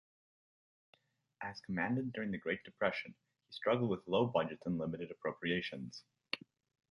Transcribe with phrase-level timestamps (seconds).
[1.43, 3.13] As Commandant during the Great Depression,
[3.45, 6.01] he struggled with low budgets and limited appropriations.